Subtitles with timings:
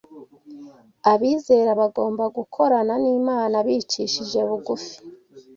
[1.11, 4.95] abizera bagomba gukorana n’Imana bicishije bugufi